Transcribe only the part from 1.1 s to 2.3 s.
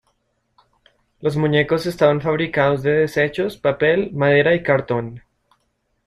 Los muñecos estaban